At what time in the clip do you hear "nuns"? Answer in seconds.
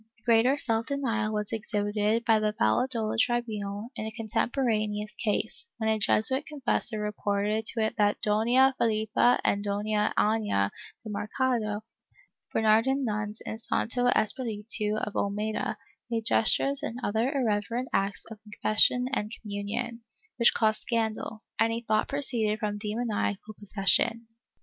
12.99-13.41